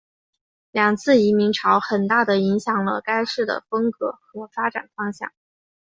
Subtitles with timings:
[0.71, 5.31] 两次移民潮很大的影响了该市的风格和发展方向。